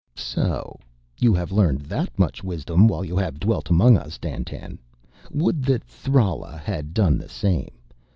[0.15, 0.79] "So
[1.19, 4.79] you have learned that much wisdom while you have dwelt among us, Dandtan?
[5.29, 7.69] Would that Thrala had done the same.